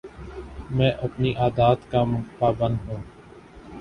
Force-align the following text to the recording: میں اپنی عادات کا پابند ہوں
میں 0.69 0.89
اپنی 1.01 1.33
عادات 1.35 1.89
کا 1.91 2.03
پابند 2.39 2.77
ہوں 2.87 3.01